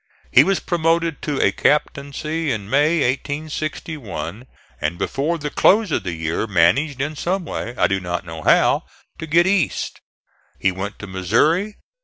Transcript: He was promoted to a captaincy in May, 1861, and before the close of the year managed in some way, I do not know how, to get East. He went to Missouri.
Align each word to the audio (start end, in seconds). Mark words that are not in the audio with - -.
He 0.31 0.43
was 0.43 0.59
promoted 0.59 1.21
to 1.21 1.39
a 1.39 1.51
captaincy 1.51 2.51
in 2.51 2.67
May, 2.71 3.01
1861, 3.01 4.47
and 4.81 4.97
before 4.97 5.37
the 5.37 5.51
close 5.51 5.91
of 5.91 6.01
the 6.01 6.13
year 6.15 6.47
managed 6.47 6.99
in 6.99 7.15
some 7.15 7.45
way, 7.45 7.75
I 7.77 7.85
do 7.85 7.99
not 7.99 8.25
know 8.25 8.41
how, 8.41 8.85
to 9.19 9.27
get 9.27 9.45
East. 9.45 10.01
He 10.57 10.71
went 10.71 10.97
to 10.97 11.05
Missouri. 11.05 11.75